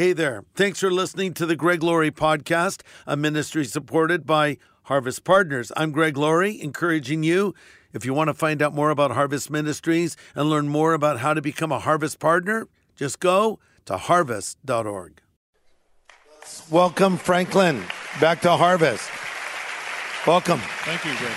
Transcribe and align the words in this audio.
Hey 0.00 0.14
there. 0.14 0.44
Thanks 0.54 0.80
for 0.80 0.90
listening 0.90 1.34
to 1.34 1.44
the 1.44 1.54
Greg 1.54 1.82
Laurie 1.82 2.10
podcast, 2.10 2.80
a 3.06 3.18
ministry 3.18 3.66
supported 3.66 4.24
by 4.24 4.56
Harvest 4.84 5.24
Partners. 5.24 5.70
I'm 5.76 5.92
Greg 5.92 6.16
Laurie, 6.16 6.58
encouraging 6.58 7.22
you, 7.22 7.54
if 7.92 8.06
you 8.06 8.14
want 8.14 8.28
to 8.28 8.32
find 8.32 8.62
out 8.62 8.74
more 8.74 8.88
about 8.88 9.10
Harvest 9.10 9.50
Ministries 9.50 10.16
and 10.34 10.48
learn 10.48 10.68
more 10.68 10.94
about 10.94 11.18
how 11.18 11.34
to 11.34 11.42
become 11.42 11.70
a 11.70 11.78
Harvest 11.78 12.18
Partner, 12.18 12.66
just 12.96 13.20
go 13.20 13.58
to 13.84 13.98
harvest.org. 13.98 15.20
Welcome, 16.70 17.18
Franklin, 17.18 17.84
back 18.22 18.40
to 18.40 18.52
Harvest. 18.52 19.06
Welcome. 20.26 20.60
Thank 20.86 21.04
you, 21.04 21.14
Greg. 21.18 21.36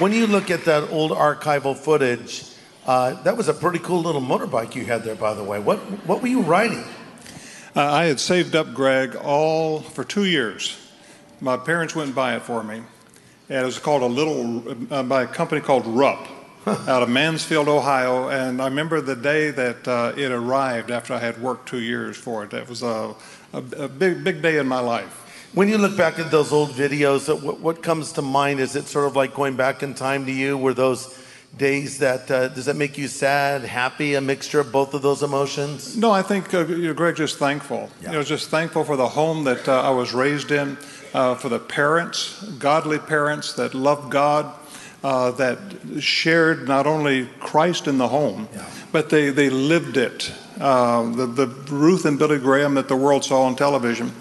When 0.00 0.12
you 0.12 0.28
look 0.28 0.52
at 0.52 0.64
that 0.66 0.92
old 0.92 1.10
archival 1.10 1.76
footage, 1.76 2.53
uh, 2.86 3.22
that 3.22 3.36
was 3.36 3.48
a 3.48 3.54
pretty 3.54 3.78
cool 3.78 4.02
little 4.02 4.20
motorbike 4.20 4.74
you 4.74 4.84
had 4.84 5.04
there, 5.04 5.14
by 5.14 5.34
the 5.34 5.42
way. 5.42 5.58
What 5.58 5.78
what 6.06 6.20
were 6.20 6.28
you 6.28 6.42
riding? 6.42 6.84
Uh, 7.76 7.82
I 7.82 8.04
had 8.04 8.20
saved 8.20 8.54
up 8.54 8.72
Greg 8.72 9.16
all 9.16 9.80
for 9.80 10.04
two 10.04 10.24
years. 10.24 10.78
My 11.40 11.56
parents 11.56 11.94
went 11.96 12.08
and 12.08 12.14
buy 12.14 12.36
it 12.36 12.42
for 12.42 12.62
me, 12.62 12.82
and 13.48 13.62
it 13.62 13.64
was 13.64 13.78
called 13.78 14.02
a 14.02 14.06
little 14.06 14.76
uh, 14.92 15.02
by 15.02 15.22
a 15.22 15.26
company 15.26 15.60
called 15.60 15.86
Rupp 15.86 16.28
out 16.66 17.02
of 17.02 17.08
Mansfield, 17.08 17.68
Ohio. 17.68 18.28
And 18.28 18.62
I 18.62 18.66
remember 18.66 19.00
the 19.00 19.16
day 19.16 19.50
that 19.50 19.88
uh, 19.88 20.12
it 20.16 20.30
arrived 20.30 20.90
after 20.90 21.14
I 21.14 21.18
had 21.18 21.40
worked 21.42 21.68
two 21.68 21.80
years 21.80 22.16
for 22.16 22.44
it. 22.44 22.50
That 22.50 22.68
was 22.68 22.82
a, 22.82 23.14
a, 23.52 23.58
a 23.76 23.88
big 23.88 24.22
big 24.22 24.42
day 24.42 24.58
in 24.58 24.68
my 24.68 24.80
life. 24.80 25.22
When 25.54 25.68
you 25.68 25.78
look 25.78 25.96
back 25.96 26.18
at 26.18 26.30
those 26.30 26.52
old 26.52 26.70
videos, 26.70 27.28
what, 27.42 27.60
what 27.60 27.82
comes 27.82 28.12
to 28.12 28.22
mind? 28.22 28.60
Is 28.60 28.76
it 28.76 28.86
sort 28.86 29.06
of 29.06 29.16
like 29.16 29.34
going 29.34 29.56
back 29.56 29.82
in 29.82 29.94
time 29.94 30.26
to 30.26 30.32
you? 30.32 30.58
Were 30.58 30.74
those 30.74 31.16
days 31.56 31.98
that 31.98 32.30
uh, 32.30 32.48
does 32.48 32.66
that 32.66 32.76
make 32.76 32.98
you 32.98 33.08
sad, 33.08 33.62
happy, 33.62 34.14
a 34.14 34.20
mixture 34.20 34.60
of 34.60 34.72
both 34.72 34.94
of 34.94 35.02
those 35.02 35.22
emotions? 35.22 35.96
No, 35.96 36.10
I 36.10 36.22
think 36.22 36.52
uh, 36.52 36.64
Greg 36.92 37.16
just 37.16 37.38
thankful. 37.38 37.90
Yeah. 38.02 38.10
You 38.12 38.16
know, 38.18 38.22
just 38.24 38.50
thankful 38.50 38.84
for 38.84 38.96
the 38.96 39.08
home 39.08 39.44
that 39.44 39.68
uh, 39.68 39.82
I 39.82 39.90
was 39.90 40.12
raised 40.12 40.50
in, 40.50 40.76
uh, 41.12 41.34
for 41.36 41.48
the 41.48 41.58
parents, 41.60 42.42
godly 42.58 42.98
parents 42.98 43.52
that 43.54 43.74
loved 43.74 44.10
God, 44.10 44.52
uh, 45.04 45.30
that 45.32 45.58
shared 46.00 46.66
not 46.66 46.86
only 46.86 47.26
Christ 47.38 47.86
in 47.86 47.98
the 47.98 48.08
home, 48.08 48.48
Yeah. 48.54 48.64
but 48.90 49.10
they 49.10 49.30
they 49.30 49.50
lived 49.50 49.96
it. 49.96 50.32
Uh, 50.58 51.02
the 51.14 51.26
the 51.26 51.46
Ruth 51.70 52.04
and 52.06 52.18
Billy 52.18 52.38
Graham 52.38 52.74
that 52.74 52.88
the 52.88 52.96
world 52.96 53.24
saw 53.24 53.42
on 53.42 53.54
television. 53.54 54.12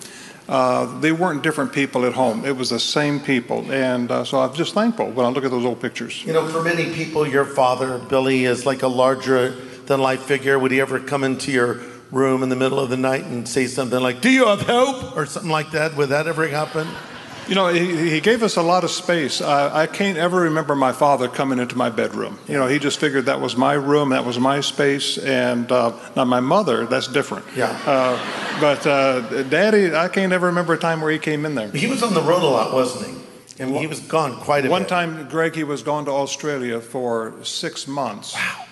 Uh, 0.47 0.99
they 0.99 1.11
weren't 1.11 1.41
different 1.41 1.71
people 1.71 2.05
at 2.05 2.13
home. 2.13 2.43
It 2.45 2.57
was 2.57 2.69
the 2.69 2.79
same 2.79 3.19
people, 3.19 3.71
and 3.71 4.11
uh, 4.11 4.25
so 4.25 4.39
I'm 4.41 4.53
just 4.53 4.73
thankful 4.73 5.09
when 5.11 5.25
I 5.25 5.29
look 5.29 5.45
at 5.45 5.51
those 5.51 5.65
old 5.65 5.79
pictures. 5.81 6.23
You 6.25 6.33
know, 6.33 6.47
for 6.49 6.61
many 6.61 6.93
people, 6.93 7.25
your 7.25 7.45
father, 7.45 7.97
Billy, 7.97 8.43
is 8.43 8.65
like 8.65 8.81
a 8.83 8.87
larger 8.87 9.51
than 9.85 10.01
life 10.01 10.23
figure. 10.23 10.59
Would 10.59 10.71
he 10.71 10.81
ever 10.81 10.99
come 10.99 11.23
into 11.23 11.51
your 11.51 11.79
room 12.11 12.43
in 12.43 12.49
the 12.49 12.55
middle 12.55 12.79
of 12.79 12.89
the 12.89 12.97
night 12.97 13.23
and 13.23 13.47
say 13.47 13.67
something 13.67 13.99
like, 14.01 14.21
Do 14.21 14.29
you 14.29 14.45
have 14.47 14.61
help? 14.61 15.15
or 15.15 15.25
something 15.25 15.51
like 15.51 15.71
that? 15.71 15.95
Would 15.95 16.09
that 16.09 16.27
ever 16.27 16.47
happen? 16.47 16.87
You 17.47 17.55
know, 17.55 17.67
he, 17.67 18.09
he 18.09 18.21
gave 18.21 18.41
us 18.41 18.55
a 18.55 18.61
lot 18.61 18.85
of 18.85 18.89
space. 18.91 19.41
I, 19.41 19.81
I 19.81 19.87
can't 19.87 20.17
ever 20.17 20.41
remember 20.41 20.75
my 20.75 20.93
father 20.93 21.27
coming 21.27 21.59
into 21.59 21.77
my 21.77 21.89
bedroom. 21.89 22.39
You 22.47 22.57
know, 22.57 22.67
he 22.67 22.79
just 22.79 22.99
figured 22.99 23.25
that 23.25 23.41
was 23.41 23.57
my 23.57 23.73
room, 23.73 24.09
that 24.09 24.23
was 24.25 24.39
my 24.39 24.61
space, 24.61 25.17
and 25.17 25.69
uh, 25.69 25.91
now 26.15 26.23
my 26.23 26.39
mother, 26.39 26.85
that's 26.85 27.07
different. 27.09 27.45
Yeah. 27.53 27.77
But 28.59 28.85
uh, 28.87 29.43
Daddy, 29.43 29.95
I 29.95 30.07
can't 30.07 30.31
ever 30.31 30.47
remember 30.47 30.73
a 30.73 30.77
time 30.77 31.01
where 31.01 31.11
he 31.11 31.19
came 31.19 31.45
in 31.45 31.55
there. 31.55 31.69
He 31.69 31.87
was 31.87 32.03
on 32.03 32.13
the 32.13 32.21
road 32.21 32.43
a 32.43 32.45
lot, 32.45 32.73
wasn't 32.73 33.07
he? 33.07 33.63
And 33.63 33.75
he 33.75 33.87
was 33.87 33.99
gone 33.99 34.37
quite 34.37 34.59
a 34.59 34.63
bit. 34.63 34.71
One 34.71 34.83
bit. 34.83 34.89
time, 34.89 35.29
Greg, 35.29 35.55
he 35.55 35.63
was 35.63 35.83
gone 35.83 36.05
to 36.05 36.11
Australia 36.11 36.79
for 36.81 37.33
six 37.43 37.87
months. 37.87 38.33
Wow. 38.33 38.65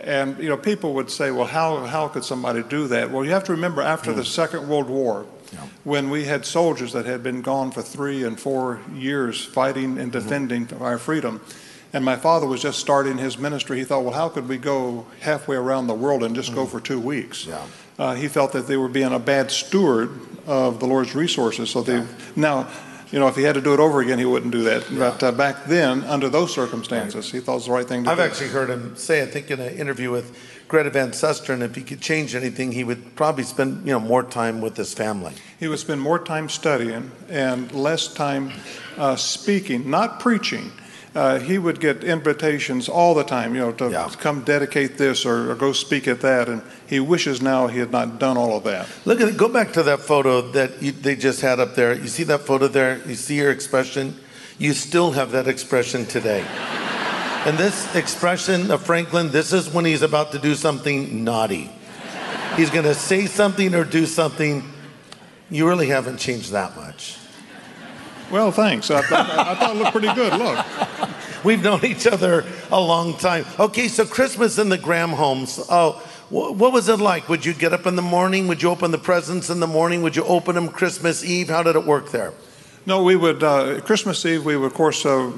And 0.00 0.38
you 0.38 0.48
know, 0.48 0.56
people 0.56 0.94
would 0.94 1.10
say, 1.10 1.30
"Well, 1.30 1.46
how 1.46 1.84
how 1.86 2.08
could 2.08 2.24
somebody 2.24 2.62
do 2.62 2.86
that?" 2.88 3.10
Well, 3.10 3.24
you 3.24 3.32
have 3.32 3.44
to 3.44 3.52
remember 3.52 3.82
after 3.82 4.12
the 4.12 4.24
Second 4.24 4.68
World 4.68 4.88
War, 4.88 5.26
when 5.84 6.10
we 6.10 6.24
had 6.24 6.44
soldiers 6.44 6.92
that 6.92 7.06
had 7.06 7.22
been 7.22 7.42
gone 7.42 7.70
for 7.70 7.82
three 7.82 8.22
and 8.24 8.38
four 8.38 8.80
years 8.94 9.44
fighting 9.44 9.98
and 9.98 10.12
defending 10.12 10.68
our 10.80 10.98
freedom, 10.98 11.40
and 11.92 12.04
my 12.04 12.16
father 12.16 12.46
was 12.46 12.62
just 12.62 12.78
starting 12.78 13.18
his 13.18 13.38
ministry. 13.38 13.78
He 13.78 13.84
thought, 13.84 14.04
"Well, 14.04 14.14
how 14.14 14.28
could 14.28 14.48
we 14.48 14.58
go 14.58 15.06
halfway 15.20 15.56
around 15.56 15.86
the 15.86 15.94
world 15.94 16.22
and 16.22 16.34
just 16.34 16.54
go 16.54 16.66
for 16.66 16.80
two 16.80 17.00
weeks?" 17.00 17.46
Yeah. 17.46 17.60
Uh, 17.98 18.14
he 18.14 18.28
felt 18.28 18.52
that 18.52 18.66
they 18.66 18.76
were 18.76 18.88
being 18.88 19.12
a 19.12 19.18
bad 19.18 19.50
steward 19.50 20.10
of 20.46 20.80
the 20.80 20.86
Lord's 20.86 21.14
resources. 21.14 21.70
So 21.70 21.82
they 21.82 22.04
now, 22.34 22.66
you 23.10 23.18
know, 23.18 23.28
if 23.28 23.36
he 23.36 23.42
had 23.42 23.56
to 23.56 23.60
do 23.60 23.74
it 23.74 23.80
over 23.80 24.00
again, 24.00 24.18
he 24.18 24.24
wouldn't 24.24 24.52
do 24.52 24.62
that. 24.62 24.86
But 24.90 25.22
uh, 25.22 25.32
back 25.32 25.64
then, 25.64 26.04
under 26.04 26.28
those 26.28 26.54
circumstances, 26.54 27.30
he 27.30 27.40
thought 27.40 27.52
it 27.52 27.56
was 27.56 27.66
the 27.66 27.72
right 27.72 27.86
thing 27.86 28.04
to 28.04 28.06
do. 28.06 28.10
I've 28.10 28.20
actually 28.20 28.48
heard 28.48 28.70
him 28.70 28.96
say, 28.96 29.22
I 29.22 29.26
think 29.26 29.50
in 29.50 29.60
an 29.60 29.74
interview 29.74 30.10
with 30.10 30.36
Greta 30.68 30.90
Van 30.90 31.10
Susteren, 31.10 31.62
if 31.62 31.74
he 31.74 31.82
could 31.82 32.00
change 32.00 32.34
anything, 32.34 32.70
he 32.72 32.84
would 32.84 33.16
probably 33.16 33.42
spend, 33.42 33.84
you 33.84 33.92
know, 33.92 33.98
more 34.00 34.22
time 34.22 34.60
with 34.60 34.76
his 34.76 34.94
family. 34.94 35.32
He 35.58 35.66
would 35.66 35.80
spend 35.80 36.00
more 36.00 36.18
time 36.18 36.48
studying 36.48 37.10
and 37.28 37.70
less 37.72 38.06
time 38.14 38.52
uh, 38.96 39.16
speaking, 39.16 39.90
not 39.90 40.20
preaching. 40.20 40.70
Uh, 41.12 41.40
he 41.40 41.58
would 41.58 41.80
get 41.80 42.04
invitations 42.04 42.88
all 42.88 43.14
the 43.14 43.24
time, 43.24 43.54
you 43.54 43.60
know, 43.60 43.72
to 43.72 43.90
Yeah. 43.90 44.08
come 44.20 44.42
dedicate 44.42 44.96
this 44.96 45.26
or, 45.26 45.50
or 45.50 45.54
go 45.56 45.72
speak 45.72 46.06
at 46.06 46.20
that. 46.20 46.48
And 46.48 46.62
he 46.86 47.00
wishes 47.00 47.42
now 47.42 47.66
he 47.66 47.80
had 47.80 47.90
not 47.90 48.20
done 48.20 48.36
all 48.36 48.56
of 48.56 48.62
that. 48.64 48.86
Look 49.04 49.20
at 49.20 49.28
it. 49.28 49.36
Go 49.36 49.48
back 49.48 49.72
to 49.72 49.82
that 49.82 50.00
photo 50.00 50.40
that 50.52 50.80
you, 50.80 50.92
they 50.92 51.16
just 51.16 51.40
had 51.40 51.58
up 51.58 51.74
there. 51.74 51.94
You 51.94 52.06
see 52.06 52.22
that 52.24 52.42
photo 52.42 52.68
there? 52.68 53.00
You 53.08 53.16
see 53.16 53.36
your 53.36 53.50
expression? 53.50 54.14
You 54.58 54.72
still 54.72 55.10
have 55.12 55.32
that 55.32 55.48
expression 55.48 56.06
today. 56.06 56.44
and 57.44 57.58
this 57.58 57.92
expression 57.96 58.70
of 58.70 58.82
Franklin, 58.82 59.30
this 59.32 59.52
is 59.52 59.68
when 59.68 59.84
he's 59.84 60.02
about 60.02 60.30
to 60.32 60.38
do 60.38 60.54
something 60.54 61.24
naughty. 61.24 61.70
He's 62.56 62.70
going 62.70 62.84
to 62.84 62.94
say 62.94 63.26
something 63.26 63.74
or 63.74 63.82
do 63.84 64.06
something. 64.06 64.62
You 65.50 65.66
really 65.66 65.88
haven't 65.88 66.18
changed 66.18 66.52
that 66.52 66.76
much. 66.76 67.16
Well, 68.30 68.52
thanks. 68.52 68.92
I, 68.92 69.02
thought 69.02 69.28
I 69.30 69.54
thought 69.56 69.74
it 69.74 69.78
looked 69.78 69.90
pretty 69.92 70.14
good. 70.14 70.32
Look. 70.34 70.64
We've 71.44 71.62
known 71.62 71.84
each 71.84 72.06
other 72.06 72.44
a 72.70 72.80
long 72.80 73.16
time. 73.16 73.44
Okay, 73.58 73.88
so 73.88 74.04
Christmas 74.04 74.58
in 74.58 74.68
the 74.68 74.78
Graham 74.78 75.10
homes. 75.10 75.58
Oh, 75.70 75.92
wh- 76.28 76.54
what 76.58 76.72
was 76.72 76.88
it 76.88 77.00
like? 77.00 77.28
Would 77.28 77.44
you 77.46 77.54
get 77.54 77.72
up 77.72 77.86
in 77.86 77.96
the 77.96 78.02
morning? 78.02 78.46
Would 78.48 78.62
you 78.62 78.70
open 78.70 78.90
the 78.90 78.98
presents 78.98 79.48
in 79.50 79.60
the 79.60 79.66
morning? 79.66 80.02
Would 80.02 80.16
you 80.16 80.24
open 80.24 80.54
them 80.54 80.68
Christmas 80.68 81.24
Eve? 81.24 81.48
How 81.48 81.62
did 81.62 81.76
it 81.76 81.84
work 81.84 82.10
there? 82.10 82.32
No, 82.86 83.02
we 83.04 83.14
would, 83.14 83.42
uh, 83.42 83.80
Christmas 83.82 84.24
Eve, 84.24 84.44
we 84.44 84.56
would, 84.56 84.66
of 84.66 84.74
course, 84.74 85.04
uh, 85.04 85.30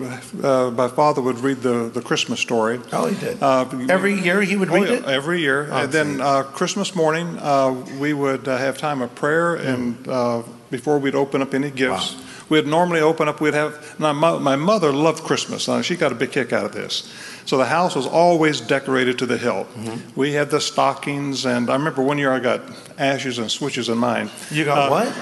uh, 0.42 0.70
my 0.70 0.86
father 0.86 1.20
would 1.20 1.40
read 1.40 1.60
the, 1.60 1.90
the 1.92 2.00
Christmas 2.00 2.38
story. 2.38 2.80
Oh, 2.92 3.06
he 3.06 3.16
did. 3.18 3.42
Uh, 3.42 3.66
Every 3.88 4.14
year 4.14 4.42
he 4.42 4.54
would 4.56 4.70
Oh, 4.70 4.74
read 4.74 4.88
yeah, 4.88 4.94
it? 4.98 5.04
Every 5.06 5.40
year. 5.40 5.68
Oh, 5.70 5.76
and 5.82 5.92
then 5.92 6.20
uh, 6.20 6.44
Christmas 6.44 6.94
morning, 6.94 7.36
uh, 7.40 7.72
we 7.98 8.12
would 8.12 8.46
uh, 8.46 8.56
have 8.58 8.78
time 8.78 9.02
of 9.02 9.12
prayer 9.16 9.56
and 9.56 10.06
uh, 10.08 10.42
before 10.70 10.98
we'd 11.00 11.16
open 11.16 11.42
up 11.42 11.52
any 11.52 11.70
gifts. 11.70 12.14
We'd 12.52 12.66
normally 12.66 13.00
open 13.00 13.28
up, 13.28 13.40
we'd 13.40 13.54
have, 13.54 13.98
my, 13.98 14.12
my 14.12 14.56
mother 14.56 14.92
loved 14.92 15.24
Christmas. 15.24 15.70
Uh, 15.70 15.80
she 15.80 15.96
got 15.96 16.12
a 16.12 16.14
big 16.14 16.32
kick 16.32 16.52
out 16.52 16.66
of 16.66 16.72
this. 16.72 17.10
So 17.46 17.56
the 17.56 17.64
house 17.64 17.96
was 17.96 18.06
always 18.06 18.60
decorated 18.60 19.18
to 19.20 19.26
the 19.26 19.38
hilt. 19.38 19.68
Mm-hmm. 19.68 20.20
We 20.20 20.34
had 20.34 20.50
the 20.50 20.60
stockings, 20.60 21.46
and 21.46 21.70
I 21.70 21.76
remember 21.76 22.02
one 22.02 22.18
year 22.18 22.30
I 22.30 22.40
got 22.40 22.60
ashes 22.98 23.38
and 23.38 23.50
switches 23.50 23.88
in 23.88 23.96
mine. 23.96 24.28
You 24.50 24.66
got 24.66 24.78
Uh, 24.78 24.90
what? 24.90 25.16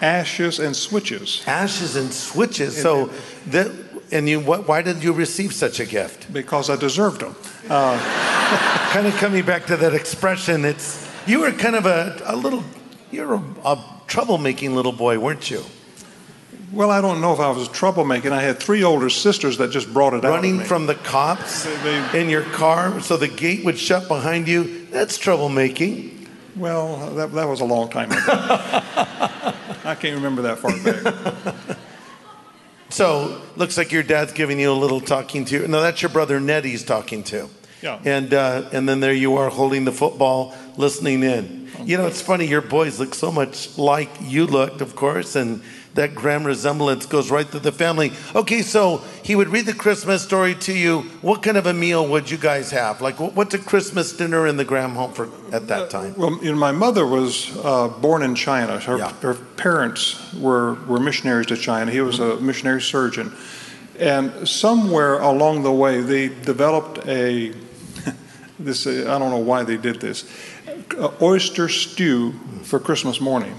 Ashes 0.00 0.60
and 0.60 0.76
switches. 0.76 1.42
Ashes 1.48 1.96
and 1.96 2.12
switches. 2.12 2.80
So 2.80 3.10
that, 3.48 3.72
and 4.12 4.28
you, 4.28 4.38
what, 4.38 4.68
why 4.68 4.80
did 4.80 5.02
you 5.02 5.12
receive 5.12 5.52
such 5.52 5.80
a 5.80 5.84
gift? 5.84 6.32
Because 6.32 6.70
I 6.70 6.76
deserved 6.76 7.22
them. 7.22 7.34
Kind 8.92 9.08
of 9.08 9.16
coming 9.16 9.44
back 9.44 9.66
to 9.66 9.76
that 9.78 9.94
expression, 9.94 10.64
it's, 10.64 11.10
you 11.26 11.40
were 11.40 11.50
kind 11.50 11.74
of 11.74 11.86
a, 11.86 12.22
a 12.24 12.36
little, 12.36 12.62
you're 13.10 13.34
a, 13.34 13.42
a 13.64 13.76
troublemaking 14.06 14.74
little 14.74 14.92
boy, 14.92 15.18
weren't 15.18 15.50
you? 15.50 15.64
Well, 16.72 16.90
I 16.90 17.00
don't 17.00 17.20
know 17.20 17.32
if 17.32 17.40
I 17.40 17.50
was 17.50 17.68
troublemaking. 17.68 18.30
I 18.30 18.42
had 18.42 18.58
three 18.58 18.84
older 18.84 19.08
sisters 19.08 19.56
that 19.58 19.70
just 19.70 19.92
brought 19.92 20.12
it 20.12 20.24
out. 20.24 20.30
Running 20.30 20.60
from 20.60 20.86
the 20.86 20.94
cops 20.96 21.64
They- 21.64 21.76
they- 22.12 22.20
in 22.20 22.28
your 22.28 22.42
car 22.42 23.00
so 23.00 23.16
the 23.16 23.28
gate 23.28 23.64
would 23.64 23.78
shut 23.78 24.06
behind 24.06 24.48
you. 24.48 24.86
That's 24.90 25.18
troublemaking. 25.18 26.26
Well, 26.56 27.14
that, 27.14 27.32
that 27.32 27.48
was 27.48 27.60
a 27.60 27.64
long 27.64 27.88
time 27.88 28.10
ago. 28.10 28.20
I 28.28 29.96
can't 29.98 30.16
remember 30.16 30.42
that 30.42 30.58
far 30.58 30.72
back. 30.82 31.76
So 32.90 33.40
looks 33.56 33.76
like 33.76 33.92
your 33.92 34.02
dad's 34.02 34.32
giving 34.32 34.58
you 34.58 34.70
a 34.70 34.74
little 34.74 35.00
talking 35.00 35.44
to. 35.46 35.68
No, 35.68 35.80
that's 35.82 36.02
your 36.02 36.08
brother 36.10 36.40
Ned 36.40 36.64
he's 36.64 36.84
talking 36.84 37.22
to. 37.24 37.48
Yeah. 37.82 38.00
And 38.04 38.34
uh, 38.34 38.68
and 38.72 38.88
then 38.88 39.00
there 39.00 39.12
you 39.12 39.36
are 39.36 39.50
holding 39.50 39.84
the 39.84 39.92
football, 39.92 40.54
listening 40.76 41.22
in. 41.22 41.70
You 41.84 41.96
know, 41.96 42.06
it's 42.06 42.20
funny. 42.20 42.46
Your 42.46 42.60
boys 42.62 42.98
look 42.98 43.14
so 43.14 43.30
much 43.30 43.78
like 43.78 44.10
you 44.22 44.46
looked, 44.46 44.80
of 44.80 44.96
course, 44.96 45.36
and 45.36 45.62
that 45.98 46.14
Graham 46.14 46.44
resemblance 46.44 47.06
goes 47.06 47.28
right 47.28 47.44
through 47.44 47.58
the 47.60 47.72
family. 47.72 48.12
Okay, 48.32 48.62
so 48.62 48.98
he 49.24 49.34
would 49.34 49.48
read 49.48 49.66
the 49.66 49.74
Christmas 49.74 50.22
story 50.22 50.54
to 50.54 50.72
you. 50.72 51.00
What 51.22 51.42
kind 51.42 51.56
of 51.56 51.66
a 51.66 51.72
meal 51.74 52.06
would 52.06 52.30
you 52.30 52.38
guys 52.38 52.70
have? 52.70 53.00
Like, 53.00 53.18
what's 53.18 53.52
a 53.54 53.58
Christmas 53.58 54.12
dinner 54.12 54.46
in 54.46 54.56
the 54.56 54.64
Graham 54.64 54.94
home 54.94 55.12
for 55.12 55.28
at 55.52 55.66
that 55.66 55.90
time? 55.90 56.14
Well, 56.16 56.38
you 56.40 56.52
know, 56.52 56.56
my 56.58 56.70
mother 56.70 57.04
was 57.04 57.50
uh, 57.64 57.88
born 57.88 58.22
in 58.22 58.36
China. 58.36 58.78
Her, 58.78 58.98
Yeah. 58.98 59.12
her 59.22 59.34
parents 59.34 60.32
were, 60.34 60.74
were 60.86 61.00
missionaries 61.00 61.46
to 61.48 61.56
China. 61.56 61.90
He 61.90 62.00
was 62.00 62.20
a 62.20 62.36
missionary 62.40 62.80
surgeon. 62.80 63.32
And 63.98 64.46
somewhere 64.48 65.18
along 65.18 65.64
the 65.64 65.72
way, 65.72 66.00
they 66.00 66.28
developed 66.28 67.04
a, 67.08 67.52
this, 68.60 68.86
uh, 68.86 69.06
I 69.12 69.18
don't 69.18 69.32
know 69.32 69.38
why 69.38 69.64
they 69.64 69.76
did 69.76 70.00
this, 70.00 70.30
uh, 70.96 71.10
oyster 71.20 71.68
stew 71.68 72.34
for 72.62 72.78
Christmas 72.78 73.20
morning. 73.20 73.56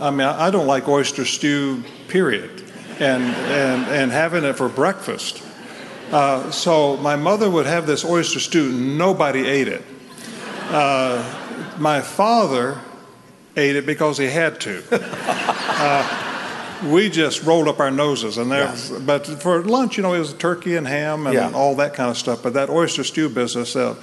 I 0.00 0.10
mean, 0.10 0.26
I 0.26 0.50
don't 0.50 0.66
like 0.66 0.88
oyster 0.88 1.24
stew, 1.24 1.82
period, 2.08 2.62
and 3.00 3.22
and 3.22 3.86
and 3.86 4.12
having 4.12 4.44
it 4.44 4.54
for 4.54 4.68
breakfast. 4.68 5.42
Uh, 6.10 6.50
so 6.50 6.96
my 6.98 7.16
mother 7.16 7.50
would 7.50 7.66
have 7.66 7.86
this 7.86 8.04
oyster 8.04 8.40
stew. 8.40 8.72
Nobody 8.72 9.46
ate 9.46 9.68
it. 9.68 9.82
Uh, 10.70 11.74
my 11.78 12.00
father 12.00 12.80
ate 13.56 13.76
it 13.76 13.86
because 13.86 14.18
he 14.18 14.26
had 14.26 14.60
to. 14.62 14.82
Uh, 15.80 16.24
we 16.86 17.08
just 17.08 17.42
rolled 17.44 17.68
up 17.68 17.80
our 17.80 17.90
noses, 17.90 18.38
and 18.38 18.50
there. 18.50 18.64
Yes. 18.64 18.90
But 18.90 19.26
for 19.26 19.62
lunch, 19.62 19.96
you 19.96 20.02
know, 20.02 20.12
it 20.14 20.18
was 20.18 20.32
turkey 20.34 20.76
and 20.76 20.86
ham 20.86 21.26
and 21.26 21.34
yeah. 21.34 21.52
all 21.52 21.76
that 21.76 21.94
kind 21.94 22.10
of 22.10 22.16
stuff. 22.16 22.42
But 22.42 22.54
that 22.54 22.70
oyster 22.70 23.04
stew 23.04 23.28
business. 23.28 23.76
Uh, 23.76 23.94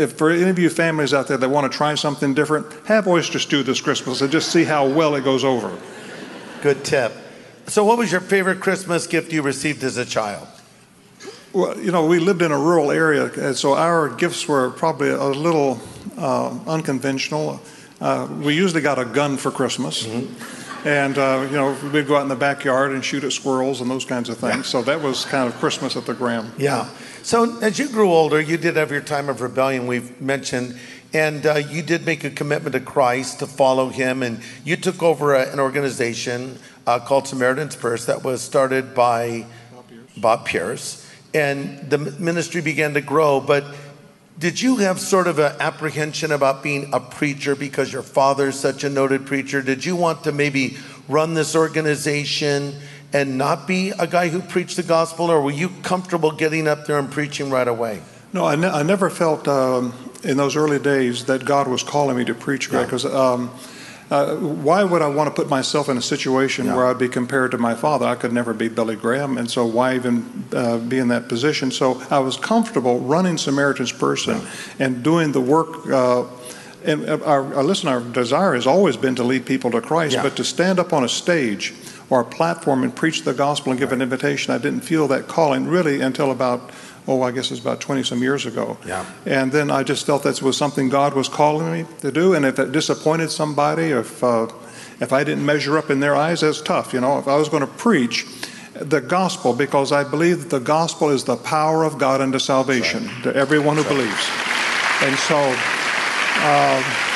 if 0.00 0.12
for 0.12 0.30
any 0.30 0.48
of 0.48 0.58
you 0.58 0.70
families 0.70 1.12
out 1.12 1.28
there 1.28 1.36
that 1.36 1.48
want 1.48 1.70
to 1.70 1.76
try 1.76 1.94
something 1.94 2.34
different, 2.34 2.66
have 2.86 3.06
oyster 3.06 3.38
stew 3.38 3.62
this 3.62 3.80
Christmas 3.80 4.22
and 4.22 4.32
just 4.32 4.50
see 4.50 4.64
how 4.64 4.88
well 4.88 5.14
it 5.14 5.24
goes 5.24 5.44
over. 5.44 5.76
Good 6.62 6.84
tip. 6.84 7.12
So, 7.66 7.84
what 7.84 7.98
was 7.98 8.10
your 8.10 8.20
favorite 8.20 8.60
Christmas 8.60 9.06
gift 9.06 9.32
you 9.32 9.42
received 9.42 9.84
as 9.84 9.96
a 9.96 10.04
child? 10.04 10.48
Well, 11.52 11.78
you 11.78 11.92
know, 11.92 12.06
we 12.06 12.18
lived 12.18 12.42
in 12.42 12.52
a 12.52 12.58
rural 12.58 12.90
area, 12.90 13.30
and 13.32 13.56
so 13.56 13.74
our 13.74 14.08
gifts 14.08 14.48
were 14.48 14.70
probably 14.70 15.10
a 15.10 15.24
little 15.24 15.80
uh, 16.16 16.58
unconventional. 16.66 17.60
Uh, 18.00 18.28
we 18.40 18.54
usually 18.54 18.80
got 18.80 18.98
a 18.98 19.04
gun 19.04 19.36
for 19.36 19.50
Christmas. 19.50 20.06
Mm-hmm 20.06 20.69
and 20.84 21.18
uh, 21.18 21.46
you 21.50 21.56
know 21.56 21.76
we'd 21.92 22.06
go 22.06 22.16
out 22.16 22.22
in 22.22 22.28
the 22.28 22.36
backyard 22.36 22.92
and 22.92 23.04
shoot 23.04 23.24
at 23.24 23.32
squirrels 23.32 23.80
and 23.80 23.90
those 23.90 24.04
kinds 24.04 24.28
of 24.28 24.38
things. 24.38 24.56
Yeah. 24.56 24.62
So 24.62 24.82
that 24.82 25.00
was 25.00 25.24
kind 25.24 25.52
of 25.52 25.58
Christmas 25.58 25.96
at 25.96 26.06
the 26.06 26.14
Graham. 26.14 26.52
Yeah. 26.58 26.88
So 27.22 27.58
as 27.60 27.78
you 27.78 27.88
grew 27.88 28.10
older, 28.10 28.40
you 28.40 28.56
did 28.56 28.76
have 28.76 28.90
your 28.90 29.00
time 29.00 29.28
of 29.28 29.40
rebellion. 29.40 29.86
We've 29.86 30.20
mentioned. 30.20 30.78
And 31.12 31.44
uh, 31.44 31.54
you 31.56 31.82
did 31.82 32.06
make 32.06 32.22
a 32.22 32.30
commitment 32.30 32.72
to 32.74 32.80
Christ 32.80 33.40
to 33.40 33.46
follow 33.48 33.88
Him, 33.88 34.22
and 34.22 34.40
you 34.64 34.76
took 34.76 35.02
over 35.02 35.34
a, 35.34 35.52
an 35.52 35.58
organization 35.58 36.56
uh, 36.86 37.00
called 37.00 37.26
Samaritan's 37.26 37.74
Purse 37.74 38.06
that 38.06 38.22
was 38.22 38.42
started 38.42 38.94
by 38.94 39.44
Bob 39.72 39.88
Pierce. 39.88 40.18
Bob 40.18 40.46
Pierce. 40.46 41.10
And 41.34 41.90
the 41.90 41.98
ministry 41.98 42.60
began 42.60 42.94
to 42.94 43.00
grow. 43.00 43.40
But 43.40 43.64
did 44.38 44.60
you 44.60 44.76
have 44.76 44.98
sort 44.98 45.26
of 45.26 45.38
an 45.38 45.54
apprehension 45.60 46.32
about 46.32 46.62
being 46.62 46.92
a 46.94 47.00
preacher 47.00 47.54
because 47.54 47.92
your 47.92 48.02
father's 48.02 48.58
such 48.58 48.84
a 48.84 48.88
noted 48.88 49.26
preacher? 49.26 49.60
Did 49.60 49.84
you 49.84 49.96
want 49.96 50.24
to 50.24 50.32
maybe 50.32 50.76
run 51.08 51.34
this 51.34 51.54
organization 51.54 52.74
and 53.12 53.36
not 53.36 53.66
be 53.66 53.90
a 53.90 54.06
guy 54.06 54.28
who 54.28 54.40
preached 54.40 54.76
the 54.76 54.82
gospel, 54.82 55.30
or 55.30 55.42
were 55.42 55.50
you 55.50 55.68
comfortable 55.82 56.30
getting 56.30 56.68
up 56.68 56.86
there 56.86 56.98
and 56.98 57.10
preaching 57.10 57.50
right 57.50 57.68
away? 57.68 58.00
No, 58.32 58.46
I, 58.46 58.56
ne- 58.56 58.68
I 58.68 58.82
never 58.82 59.10
felt 59.10 59.48
um, 59.48 59.92
in 60.22 60.36
those 60.36 60.56
early 60.56 60.78
days 60.78 61.24
that 61.24 61.44
God 61.44 61.66
was 61.66 61.82
calling 61.82 62.16
me 62.16 62.24
to 62.24 62.34
preach, 62.34 62.70
because. 62.70 63.04
Yeah. 63.04 63.48
Uh, 64.10 64.34
why 64.36 64.82
would 64.82 65.02
I 65.02 65.08
want 65.08 65.28
to 65.28 65.34
put 65.34 65.48
myself 65.48 65.88
in 65.88 65.96
a 65.96 66.02
situation 66.02 66.66
yeah. 66.66 66.74
where 66.74 66.86
I'd 66.86 66.98
be 66.98 67.08
compared 67.08 67.52
to 67.52 67.58
my 67.58 67.74
father? 67.74 68.06
I 68.06 68.16
could 68.16 68.32
never 68.32 68.52
be 68.52 68.68
Billy 68.68 68.96
Graham, 68.96 69.38
and 69.38 69.48
so 69.48 69.64
why 69.64 69.94
even 69.94 70.46
uh, 70.52 70.78
be 70.78 70.98
in 70.98 71.08
that 71.08 71.28
position? 71.28 71.70
So 71.70 72.02
I 72.10 72.18
was 72.18 72.36
comfortable 72.36 72.98
running 72.98 73.38
Samaritan's 73.38 73.92
Purse 73.92 74.26
yeah. 74.26 74.44
and 74.80 75.04
doing 75.04 75.30
the 75.30 75.40
work. 75.40 75.86
Uh, 75.86 76.24
and 76.84 77.08
uh, 77.08 77.18
our, 77.24 77.54
our, 77.54 77.62
listen, 77.62 77.88
our 77.88 78.00
desire 78.00 78.54
has 78.54 78.66
always 78.66 78.96
been 78.96 79.14
to 79.14 79.22
lead 79.22 79.46
people 79.46 79.70
to 79.70 79.80
Christ, 79.80 80.14
yeah. 80.14 80.22
but 80.22 80.36
to 80.36 80.44
stand 80.44 80.80
up 80.80 80.92
on 80.92 81.04
a 81.04 81.08
stage 81.08 81.74
or 82.08 82.22
a 82.22 82.24
platform 82.24 82.82
and 82.82 82.94
preach 82.94 83.22
the 83.22 83.34
gospel 83.34 83.70
and 83.70 83.78
give 83.78 83.90
right. 83.90 83.96
an 83.96 84.02
invitation, 84.02 84.52
I 84.52 84.58
didn't 84.58 84.80
feel 84.80 85.06
that 85.08 85.28
calling 85.28 85.68
really 85.68 86.00
until 86.00 86.32
about 86.32 86.70
oh, 87.06 87.22
I 87.22 87.30
guess 87.30 87.50
it's 87.50 87.60
about 87.60 87.80
20 87.80 88.02
some 88.02 88.22
years 88.22 88.46
ago. 88.46 88.76
Yeah. 88.86 89.04
And 89.26 89.50
then 89.52 89.70
I 89.70 89.82
just 89.82 90.06
felt 90.06 90.22
that 90.24 90.36
it 90.36 90.42
was 90.42 90.56
something 90.56 90.88
God 90.88 91.14
was 91.14 91.28
calling 91.28 91.72
me 91.72 91.86
to 92.00 92.12
do. 92.12 92.34
And 92.34 92.44
if 92.44 92.58
it 92.58 92.72
disappointed 92.72 93.30
somebody, 93.30 93.84
if, 93.84 94.22
uh, 94.22 94.48
if 95.00 95.12
I 95.12 95.24
didn't 95.24 95.44
measure 95.44 95.78
up 95.78 95.90
in 95.90 96.00
their 96.00 96.14
eyes, 96.14 96.40
that's 96.40 96.60
tough. 96.60 96.92
You 96.92 97.00
know, 97.00 97.18
if 97.18 97.26
I 97.26 97.36
was 97.36 97.48
going 97.48 97.62
to 97.62 97.66
preach 97.66 98.26
the 98.74 99.00
gospel, 99.00 99.52
because 99.52 99.92
I 99.92 100.04
believe 100.04 100.40
that 100.40 100.50
the 100.50 100.64
gospel 100.64 101.10
is 101.10 101.24
the 101.24 101.36
power 101.36 101.84
of 101.84 101.98
God 101.98 102.20
unto 102.20 102.38
salvation 102.38 103.06
right. 103.06 103.22
to 103.24 103.34
everyone 103.34 103.76
who 103.76 103.82
right. 103.82 103.90
believes. 103.90 104.28
And 105.02 105.16
so, 105.18 105.54
uh, 106.42 107.06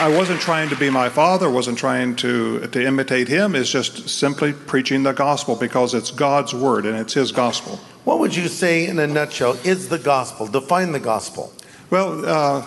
I 0.00 0.08
wasn't 0.08 0.40
trying 0.40 0.68
to 0.68 0.76
be 0.76 0.90
my 0.90 1.08
father, 1.08 1.50
wasn't 1.50 1.76
trying 1.76 2.14
to, 2.16 2.68
to 2.68 2.86
imitate 2.86 3.26
him. 3.26 3.56
It's 3.56 3.68
just 3.68 4.08
simply 4.08 4.52
preaching 4.52 5.02
the 5.02 5.10
gospel 5.10 5.56
because 5.56 5.92
it's 5.92 6.12
God's 6.12 6.54
word 6.54 6.86
and 6.86 6.96
it's 6.96 7.14
his 7.14 7.32
gospel. 7.32 7.80
What 8.08 8.20
would 8.20 8.34
you 8.34 8.48
say 8.48 8.86
in 8.86 8.98
a 8.98 9.06
nutshell 9.06 9.58
is 9.64 9.90
the 9.90 9.98
gospel? 9.98 10.46
Define 10.46 10.92
the 10.92 10.98
gospel. 10.98 11.52
Well, 11.90 12.24
uh, 12.24 12.66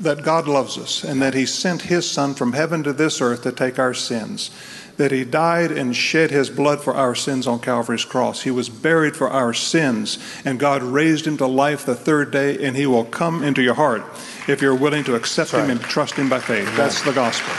that 0.00 0.22
God 0.22 0.48
loves 0.48 0.78
us 0.78 1.04
and 1.04 1.20
that 1.20 1.34
he 1.34 1.44
sent 1.44 1.82
his 1.82 2.10
son 2.10 2.32
from 2.32 2.54
heaven 2.54 2.82
to 2.84 2.94
this 2.94 3.20
earth 3.20 3.42
to 3.42 3.52
take 3.52 3.78
our 3.78 3.92
sins 3.92 4.50
that 4.96 5.12
he 5.12 5.24
died 5.24 5.70
and 5.70 5.94
shed 5.94 6.30
his 6.30 6.48
blood 6.48 6.80
for 6.80 6.94
our 6.94 7.14
sins 7.14 7.46
on 7.46 7.58
Calvary's 7.60 8.04
cross. 8.06 8.42
He 8.42 8.50
was 8.50 8.68
buried 8.68 9.16
for 9.16 9.28
our 9.28 9.52
sins, 9.52 10.18
and 10.44 10.58
God 10.58 10.82
raised 10.82 11.26
him 11.26 11.36
to 11.38 11.46
life 11.46 11.84
the 11.84 11.94
third 11.94 12.30
day, 12.30 12.64
and 12.64 12.76
he 12.76 12.86
will 12.86 13.04
come 13.04 13.42
into 13.42 13.62
your 13.62 13.74
heart 13.74 14.02
if 14.48 14.62
you're 14.62 14.74
willing 14.74 15.04
to 15.04 15.14
accept 15.14 15.52
right. 15.52 15.64
him 15.64 15.70
and 15.70 15.80
trust 15.80 16.14
him 16.14 16.28
by 16.28 16.40
faith. 16.40 16.74
That's 16.76 17.02
the 17.02 17.12
gospel. 17.12 17.52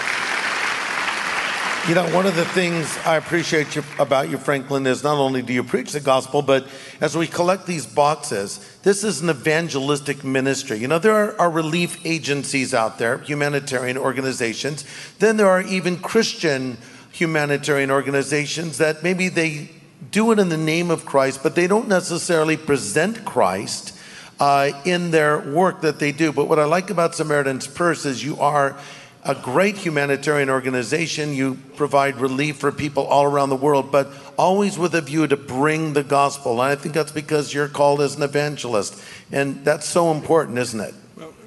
You 1.85 1.95
know, 1.95 2.15
one 2.15 2.25
of 2.25 2.38
the 2.38 2.45
things 2.45 2.97
I 3.06 3.18
appreciate 3.18 3.75
you, 3.75 3.83
about 4.00 4.30
you, 4.30 4.38
Franklin, 4.38 4.88
is 4.88 5.03
not 5.03 5.18
only 5.18 5.41
do 5.41 5.51
you 5.51 5.65
preach 5.65 5.91
the 5.91 6.00
gospel, 6.00 6.41
but 6.41 6.65
as 7.01 7.18
we 7.18 7.27
collect 7.27 7.68
these 7.68 7.85
boxes, 7.85 8.80
this 8.83 9.03
is 9.03 9.19
an 9.19 9.30
evangelistic 9.30 10.24
ministry. 10.24 10.77
You 10.77 10.88
know, 10.88 10.97
there 10.97 11.13
are, 11.13 11.38
are 11.38 11.50
relief 11.50 12.00
agencies 12.06 12.74
out 12.74 13.00
there, 13.00 13.18
humanitarian 13.18 13.97
organizations. 13.97 14.85
Then 15.19 15.35
there 15.35 15.50
are 15.50 15.62
even 15.62 15.97
Christian 15.97 16.77
humanitarian 17.12 17.91
organizations 17.91 18.77
that 18.77 19.03
maybe 19.03 19.27
they 19.27 19.69
do 20.09 20.31
it 20.31 20.39
in 20.39 20.47
the 20.47 20.56
name 20.56 20.89
of 20.89 21.03
Christ, 21.03 21.44
but 21.44 21.53
they 21.53 21.68
don't 21.68 21.89
necessarily 21.89 22.56
present 22.56 23.25
Christ 23.25 23.94
uh, 24.39 24.71
in 24.86 25.12
their 25.12 25.39
work 25.39 25.81
that 25.81 26.00
they 26.00 26.13
do. 26.13 26.31
But 26.31 26.47
what 26.47 26.59
I 26.59 26.63
like 26.63 26.89
about 26.89 27.13
Samaritan's 27.13 27.68
Purse 27.68 28.06
is 28.06 28.24
you 28.24 28.39
are 28.39 28.79
a 29.25 29.35
great 29.35 29.77
humanitarian 29.77 30.49
organization. 30.49 31.33
You 31.33 31.57
provide 31.75 32.17
relief 32.17 32.57
for 32.57 32.71
people 32.71 33.05
all 33.05 33.23
around 33.23 33.49
the 33.49 33.55
world, 33.55 33.91
but 33.91 34.09
always 34.37 34.77
with 34.77 34.93
a 34.95 35.01
view 35.01 35.27
to 35.27 35.37
bring 35.37 35.93
the 35.93 36.03
gospel. 36.03 36.61
And 36.61 36.71
I 36.71 36.75
think 36.75 36.93
that's 36.93 37.11
because 37.11 37.53
you're 37.53 37.67
called 37.69 38.01
as 38.01 38.15
an 38.15 38.23
evangelist. 38.23 39.01
And 39.31 39.63
that's 39.63 39.87
so 39.87 40.11
important, 40.11 40.57
isn't 40.57 40.79
it? 40.79 40.93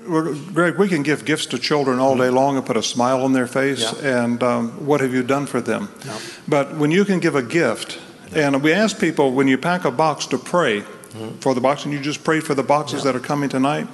Well, 0.08 0.34
Greg, 0.52 0.76
we 0.78 0.88
can 0.88 1.02
give 1.02 1.24
gifts 1.24 1.46
to 1.46 1.58
children 1.58 1.98
all 1.98 2.16
day 2.16 2.30
long 2.30 2.56
and 2.56 2.64
put 2.64 2.76
a 2.76 2.82
smile 2.82 3.22
on 3.24 3.32
their 3.32 3.48
face. 3.48 3.80
Yeah. 3.82 4.24
And 4.24 4.42
um, 4.42 4.86
what 4.86 5.00
have 5.00 5.12
you 5.12 5.22
done 5.22 5.46
for 5.46 5.60
them? 5.60 5.88
Yeah. 6.04 6.18
But 6.46 6.76
when 6.76 6.90
you 6.90 7.04
can 7.04 7.18
give 7.18 7.34
a 7.34 7.42
gift, 7.42 7.98
yeah. 8.32 8.46
and 8.46 8.62
we 8.62 8.72
ask 8.72 9.00
people 9.00 9.32
when 9.32 9.48
you 9.48 9.58
pack 9.58 9.84
a 9.84 9.90
box 9.90 10.26
to 10.26 10.38
pray 10.38 10.80
mm-hmm. 10.80 11.38
for 11.38 11.54
the 11.54 11.60
box, 11.60 11.84
and 11.84 11.92
you 11.92 12.00
just 12.00 12.22
pray 12.22 12.40
for 12.40 12.54
the 12.54 12.62
boxes 12.62 13.02
that 13.02 13.16
are 13.16 13.20
coming 13.20 13.48
tonight. 13.48 13.88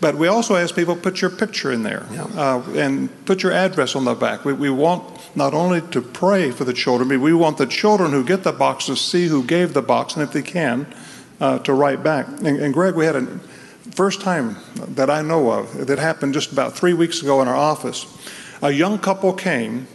But 0.00 0.16
we 0.16 0.28
also 0.28 0.56
ask 0.56 0.74
people 0.74 0.94
put 0.94 1.22
your 1.22 1.30
picture 1.30 1.72
in 1.72 1.82
there 1.82 2.06
uh, 2.36 2.62
and 2.74 3.08
put 3.24 3.42
your 3.42 3.52
address 3.52 3.96
on 3.96 4.04
the 4.04 4.14
back. 4.14 4.44
We, 4.44 4.52
we 4.52 4.68
want 4.68 5.02
not 5.34 5.54
only 5.54 5.80
to 5.80 6.02
pray 6.02 6.50
for 6.50 6.64
the 6.64 6.74
children, 6.74 7.08
but 7.08 7.18
we 7.18 7.32
want 7.32 7.56
the 7.56 7.66
children 7.66 8.10
who 8.10 8.22
get 8.22 8.42
the 8.42 8.52
box 8.52 8.86
to 8.86 8.96
see 8.96 9.26
who 9.26 9.42
gave 9.42 9.72
the 9.72 9.82
box, 9.82 10.14
and 10.14 10.22
if 10.22 10.32
they 10.32 10.42
can, 10.42 10.86
uh, 11.40 11.60
to 11.60 11.72
write 11.72 12.02
back. 12.02 12.26
And, 12.28 12.46
and 12.46 12.74
Greg, 12.74 12.94
we 12.94 13.06
had 13.06 13.16
a 13.16 13.26
first 13.92 14.20
time 14.20 14.56
that 14.88 15.08
I 15.08 15.22
know 15.22 15.50
of 15.50 15.86
that 15.86 15.98
happened 15.98 16.34
just 16.34 16.52
about 16.52 16.76
three 16.76 16.92
weeks 16.92 17.22
ago 17.22 17.40
in 17.40 17.48
our 17.48 17.56
office. 17.56 18.06
A 18.60 18.70
young 18.70 18.98
couple 18.98 19.32
came 19.32 19.86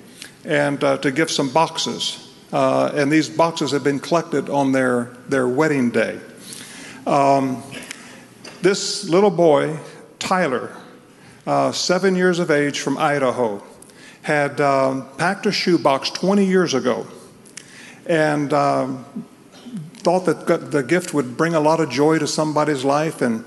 and 0.44 0.84
uh, 0.84 0.98
to 0.98 1.12
give 1.12 1.30
some 1.30 1.50
boxes, 1.54 2.34
uh, 2.52 2.92
and 2.96 3.12
these 3.12 3.30
boxes 3.30 3.72
had 3.72 3.84
been 3.84 4.00
collected 4.00 4.50
on 4.50 4.72
their, 4.72 5.12
their 5.30 5.48
wedding 5.48 5.92
day. 5.92 6.20
Um, 7.06 7.64
this 8.62 9.08
little 9.10 9.32
boy, 9.32 9.78
Tyler, 10.32 10.72
uh, 11.46 11.74
seven 11.74 12.16
years 12.16 12.40
of 12.40 12.50
age 12.50 12.80
from 12.80 12.98
Idaho, 12.98 13.62
had 14.22 14.62
um, 14.62 15.06
packed 15.18 15.46
a 15.46 15.52
shoebox 15.52 16.10
20 16.10 16.46
years 16.46 16.74
ago 16.74 17.06
and 18.06 18.54
um, 18.54 19.04
thought 19.96 20.24
that 20.24 20.72
the 20.72 20.84
gift 20.84 21.14
would 21.14 21.36
bring 21.36 21.54
a 21.54 21.60
lot 21.60 21.82
of 21.82 21.90
joy 21.90 22.18
to 22.18 22.28
somebody's 22.28 22.86
life 22.86 23.22
and 23.22 23.44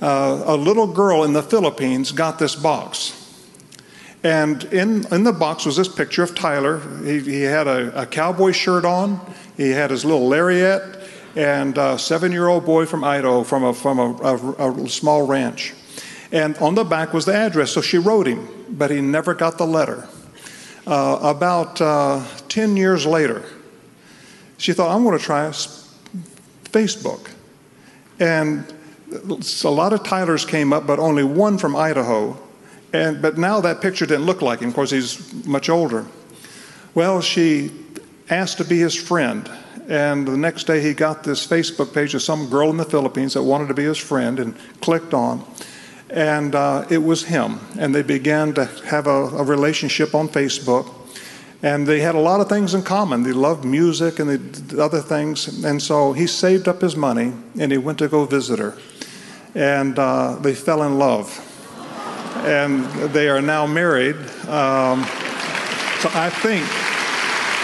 uh, 0.00 0.44
a 0.46 0.56
little 0.56 0.86
girl 0.86 1.24
in 1.24 1.34
the 1.34 1.42
Philippines 1.42 2.10
got 2.10 2.38
this 2.38 2.56
box. 2.56 3.12
And 4.22 4.64
in, 4.72 5.06
in 5.12 5.24
the 5.24 5.32
box 5.34 5.66
was 5.66 5.76
this 5.76 5.88
picture 5.88 6.22
of 6.22 6.34
Tyler. 6.34 6.80
He, 7.04 7.20
he 7.20 7.42
had 7.42 7.66
a, 7.66 8.00
a 8.00 8.06
cowboy 8.06 8.52
shirt 8.52 8.86
on, 8.86 9.20
he 9.58 9.72
had 9.72 9.90
his 9.90 10.06
little 10.06 10.26
lariat, 10.26 11.02
and 11.36 11.76
a 11.76 11.98
seven 11.98 12.32
year 12.32 12.48
old 12.48 12.64
boy 12.64 12.86
from 12.86 13.04
Idaho 13.04 13.42
from, 13.42 13.62
a, 13.62 13.74
from 13.74 13.98
a, 13.98 14.14
a, 14.22 14.72
a, 14.72 14.88
small 14.88 15.26
ranch. 15.26 15.74
And 16.34 16.58
on 16.58 16.74
the 16.74 16.82
back 16.82 17.14
was 17.14 17.26
the 17.26 17.34
address, 17.34 17.70
so 17.70 17.80
she 17.80 17.96
wrote 17.96 18.26
him, 18.26 18.48
but 18.68 18.90
he 18.90 19.00
never 19.00 19.34
got 19.34 19.56
the 19.56 19.66
letter. 19.66 20.08
Uh, 20.84 21.20
about 21.22 21.80
uh, 21.80 22.26
10 22.48 22.76
years 22.76 23.06
later, 23.06 23.44
she 24.58 24.72
thought, 24.72 24.92
I'm 24.92 25.04
going 25.04 25.16
to 25.16 25.24
try 25.24 25.48
Facebook. 26.64 27.30
And 28.18 28.74
a 29.62 29.70
lot 29.70 29.92
of 29.92 30.02
Tylers 30.02 30.44
came 30.44 30.72
up, 30.72 30.88
but 30.88 30.98
only 30.98 31.22
one 31.22 31.56
from 31.56 31.76
Idaho. 31.76 32.36
And, 32.92 33.22
but 33.22 33.38
now 33.38 33.60
that 33.60 33.80
picture 33.80 34.04
didn't 34.04 34.26
look 34.26 34.42
like 34.42 34.58
him. 34.58 34.70
Of 34.70 34.74
course, 34.74 34.90
he's 34.90 35.32
much 35.46 35.68
older. 35.68 36.04
Well, 36.96 37.20
she 37.20 37.70
asked 38.28 38.58
to 38.58 38.64
be 38.64 38.80
his 38.80 38.96
friend. 38.96 39.48
And 39.88 40.26
the 40.26 40.36
next 40.36 40.64
day, 40.64 40.80
he 40.80 40.94
got 40.94 41.22
this 41.22 41.46
Facebook 41.46 41.94
page 41.94 42.12
of 42.16 42.22
some 42.22 42.50
girl 42.50 42.70
in 42.70 42.76
the 42.76 42.84
Philippines 42.84 43.34
that 43.34 43.44
wanted 43.44 43.68
to 43.68 43.74
be 43.74 43.84
his 43.84 43.98
friend 43.98 44.40
and 44.40 44.56
clicked 44.80 45.14
on. 45.14 45.44
And 46.10 46.54
uh, 46.54 46.86
it 46.90 46.98
was 46.98 47.24
him. 47.24 47.60
And 47.78 47.94
they 47.94 48.02
began 48.02 48.54
to 48.54 48.66
have 48.86 49.06
a, 49.06 49.10
a 49.10 49.42
relationship 49.42 50.14
on 50.14 50.28
Facebook. 50.28 50.92
And 51.62 51.86
they 51.86 52.00
had 52.00 52.14
a 52.14 52.18
lot 52.20 52.40
of 52.40 52.48
things 52.48 52.74
in 52.74 52.82
common. 52.82 53.22
They 53.22 53.32
loved 53.32 53.64
music 53.64 54.18
and 54.18 54.28
the 54.28 54.82
other 54.82 55.00
things. 55.00 55.64
And 55.64 55.82
so 55.82 56.12
he 56.12 56.26
saved 56.26 56.68
up 56.68 56.82
his 56.82 56.94
money 56.94 57.32
and 57.58 57.72
he 57.72 57.78
went 57.78 57.98
to 57.98 58.08
go 58.08 58.26
visit 58.26 58.58
her. 58.58 58.76
And 59.54 59.98
uh, 59.98 60.36
they 60.36 60.54
fell 60.54 60.82
in 60.82 60.98
love. 60.98 61.40
And 62.44 62.84
they 63.12 63.28
are 63.28 63.40
now 63.40 63.66
married. 63.66 64.16
Um, 64.48 65.04
so 66.00 66.10
I 66.12 66.28
think 66.30 66.66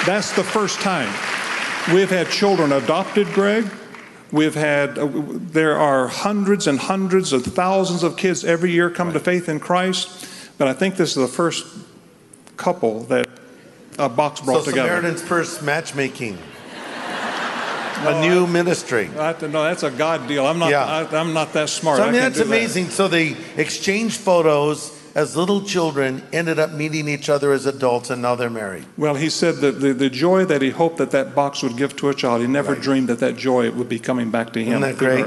that's 0.06 0.34
the 0.34 0.44
first 0.44 0.80
time. 0.80 1.12
We've 1.94 2.08
had 2.08 2.30
children 2.30 2.72
adopted, 2.72 3.26
Greg. 3.34 3.66
We've 4.32 4.54
had, 4.54 4.98
uh, 4.98 5.08
there 5.12 5.76
are 5.76 6.06
hundreds 6.06 6.66
and 6.66 6.78
hundreds 6.78 7.32
of 7.32 7.44
thousands 7.44 8.02
of 8.02 8.16
kids 8.16 8.44
every 8.44 8.70
year 8.70 8.88
come 8.90 9.12
to 9.12 9.20
faith 9.20 9.48
in 9.48 9.58
Christ. 9.58 10.28
But 10.56 10.68
I 10.68 10.72
think 10.72 10.96
this 10.96 11.10
is 11.10 11.16
the 11.16 11.28
first 11.28 11.66
couple 12.56 13.00
that 13.04 13.28
a 13.98 14.08
box 14.08 14.40
brought 14.40 14.64
so 14.64 14.70
together. 14.70 14.88
Samaritan's 14.88 15.22
Purse 15.22 15.62
matchmaking. 15.62 16.38
a 18.02 18.20
new 18.20 18.46
ministry. 18.46 19.06
That, 19.06 19.42
no, 19.42 19.64
that's 19.64 19.82
a 19.82 19.90
God 19.90 20.26
deal. 20.28 20.46
I'm 20.46 20.58
not. 20.58 20.70
Yeah. 20.70 20.84
I, 20.86 21.20
am 21.20 21.34
not 21.34 21.52
that 21.54 21.68
smart. 21.68 21.98
So 21.98 22.04
I 22.04 22.10
mean, 22.10 22.20
that's 22.20 22.38
that. 22.38 22.46
amazing. 22.46 22.88
So 22.88 23.08
they 23.08 23.36
exchanged 23.56 24.18
photos 24.20 24.99
as 25.14 25.36
little 25.36 25.62
children, 25.62 26.22
ended 26.32 26.58
up 26.58 26.72
meeting 26.72 27.08
each 27.08 27.28
other 27.28 27.52
as 27.52 27.66
adults, 27.66 28.10
and 28.10 28.22
now 28.22 28.34
they're 28.34 28.50
married. 28.50 28.84
Well, 28.96 29.14
he 29.14 29.28
said 29.30 29.56
that 29.56 29.80
the, 29.80 29.92
the 29.92 30.10
joy 30.10 30.44
that 30.44 30.62
he 30.62 30.70
hoped 30.70 30.98
that 30.98 31.10
that 31.10 31.34
box 31.34 31.62
would 31.62 31.76
give 31.76 31.96
to 31.96 32.08
a 32.08 32.14
child, 32.14 32.40
he 32.42 32.46
never 32.46 32.72
Right. 32.74 32.82
dreamed 32.82 33.08
that 33.08 33.18
that 33.20 33.36
joy 33.36 33.70
would 33.70 33.88
be 33.88 33.98
coming 33.98 34.30
back 34.30 34.52
to 34.52 34.60
him. 34.62 34.82
Isn't 34.82 34.96
that 34.96 34.98
great? 34.98 35.26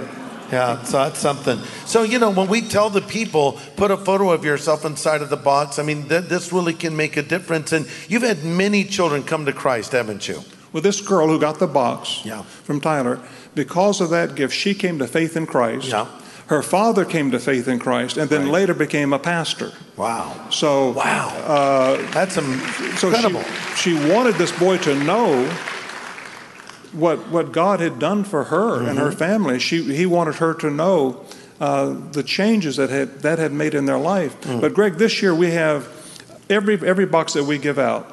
Yeah, 0.52 0.84
so 0.84 0.98
that's 1.00 1.20
something. 1.20 1.58
So, 1.86 2.04
you 2.04 2.20
know, 2.20 2.30
when 2.30 2.48
we 2.48 2.62
tell 2.62 2.90
the 2.92 3.02
people, 3.02 3.60
put 3.76 3.90
a 3.90 3.98
photo 3.98 4.32
of 4.32 4.46
yourself 4.46 4.86
inside 4.86 5.22
of 5.24 5.30
the 5.30 5.38
box, 5.38 5.80
I 5.80 5.84
mean, 5.84 6.08
th- 6.08 6.26
this 6.26 6.54
really 6.54 6.74
can 6.74 6.96
make 6.96 7.18
a 7.18 7.24
difference. 7.24 7.72
And 7.72 7.88
you've 8.08 8.22
had 8.24 8.44
many 8.44 8.84
children 8.84 9.24
come 9.24 9.46
to 9.46 9.54
Christ, 9.54 9.94
haven't 9.94 10.28
you? 10.28 10.42
Well, 10.72 10.84
this 10.84 11.02
girl 11.02 11.28
who 11.28 11.40
got 11.40 11.58
the 11.60 11.68
box 11.68 12.22
Yeah. 12.24 12.44
from 12.64 12.82
Tyler, 12.82 13.20
because 13.56 14.00
of 14.02 14.10
that 14.12 14.36
gift, 14.36 14.54
she 14.54 14.74
came 14.76 15.00
to 15.00 15.08
faith 15.08 15.36
in 15.36 15.46
Christ. 15.48 15.88
Yeah. 15.88 16.06
Her 16.54 16.62
father 16.62 17.04
came 17.04 17.32
to 17.32 17.40
faith 17.40 17.68
in 17.68 17.80
Christ 17.80 18.16
and 18.18 18.30
then 18.30 18.44
Right. 18.44 18.52
later 18.52 18.76
became 18.76 19.12
a 19.12 19.18
pastor. 19.18 19.72
Wow. 19.98 20.34
So, 20.52 20.92
Wow. 20.92 21.30
uh, 21.48 22.12
That's 22.12 22.38
am- 22.38 22.60
so 22.98 23.08
incredible. 23.08 23.44
she, 23.76 23.96
she 23.98 24.12
wanted 24.12 24.36
this 24.36 24.52
boy 24.52 24.78
to 24.78 24.94
know 25.04 25.50
what, 26.92 27.18
what 27.30 27.52
God 27.52 27.80
had 27.80 27.98
done 27.98 28.24
for 28.24 28.44
her 28.46 28.78
and 28.80 28.90
Mm-hmm. 28.90 28.98
her 29.00 29.12
family. 29.12 29.58
She, 29.60 29.82
he 29.96 30.06
wanted 30.06 30.36
her 30.36 30.54
to 30.54 30.70
know 30.70 31.22
uh, 31.60 31.96
the 32.12 32.22
changes 32.24 32.76
that 32.76 32.92
had, 32.92 33.22
that 33.24 33.40
had 33.40 33.52
made 33.52 33.74
in 33.74 33.86
their 33.86 33.98
life. 33.98 34.40
Mm. 34.42 34.62
But, 34.62 34.76
Greg, 34.76 34.98
this 34.98 35.22
year 35.24 35.34
we 35.34 35.52
have 35.52 35.88
every, 36.52 36.76
every 36.86 37.06
box 37.08 37.34
that 37.34 37.46
we 37.46 37.58
give 37.58 37.80
out. 37.80 38.13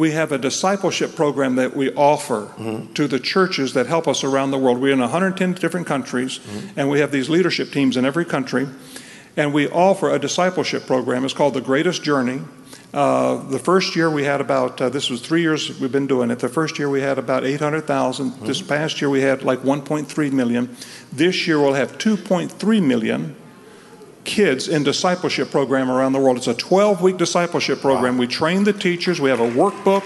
We 0.00 0.12
have 0.12 0.32
a 0.32 0.38
discipleship 0.38 1.14
program 1.14 1.56
that 1.56 1.76
we 1.76 1.92
offer 1.92 2.48
Mm-hmm. 2.56 2.94
to 2.94 3.06
the 3.06 3.18
churches 3.20 3.74
that 3.74 3.86
help 3.86 4.08
us 4.08 4.24
around 4.24 4.50
the 4.50 4.56
world. 4.56 4.80
We're 4.80 4.94
in 4.94 5.00
110 5.00 5.52
different 5.60 5.86
countries, 5.86 6.38
Mm-hmm. 6.38 6.80
and 6.80 6.88
we 6.90 7.00
have 7.00 7.10
these 7.12 7.28
leadership 7.28 7.70
teams 7.70 7.96
in 7.98 8.04
every 8.06 8.24
country. 8.24 8.66
And 9.36 9.52
we 9.52 9.68
offer 9.68 10.08
a 10.10 10.18
discipleship 10.18 10.86
program. 10.86 11.24
It's 11.26 11.34
called 11.34 11.52
The 11.52 11.60
Greatest 11.60 12.02
Journey. 12.02 12.40
Uh, 12.94 13.36
the 13.50 13.58
first 13.58 13.94
year 13.94 14.08
we 14.10 14.24
had 14.24 14.40
about, 14.40 14.80
uh, 14.80 14.88
this 14.88 15.10
was 15.10 15.20
three 15.20 15.42
years 15.42 15.78
we've 15.80 15.92
been 15.92 16.06
doing 16.08 16.30
it. 16.30 16.38
The 16.38 16.48
first 16.48 16.78
year 16.78 16.88
we 16.88 17.02
had 17.02 17.18
about 17.18 17.44
800,000. 17.44 18.40
This 18.40 18.62
past 18.62 19.00
year 19.02 19.10
we 19.10 19.20
had 19.20 19.42
like 19.42 19.60
1.3 19.60 20.32
million. 20.32 20.74
This 21.12 21.46
year 21.46 21.60
we'll 21.60 21.74
have 21.74 21.98
2.3 21.98 22.82
million 22.82 23.36
kids 24.24 24.68
in 24.68 24.82
discipleship 24.82 25.50
program 25.50 25.90
around 25.90 26.12
the 26.12 26.18
world. 26.18 26.36
It's 26.36 26.46
a 26.46 26.54
12 26.54 27.02
week 27.02 27.16
discipleship 27.16 27.80
program. 27.80 28.18
We 28.18 28.26
train 28.26 28.64
the 28.64 28.72
teachers, 28.72 29.20
we 29.20 29.30
have 29.30 29.40
a 29.40 29.50
workbook, 29.50 30.04